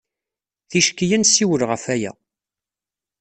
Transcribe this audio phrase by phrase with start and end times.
[0.69, 2.11] Ticki ad nessiwel ɣef waya.